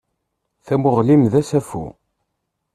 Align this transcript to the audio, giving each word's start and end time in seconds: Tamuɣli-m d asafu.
Tamuɣli-m 0.65 1.23
d 1.31 1.33
asafu. 1.41 1.85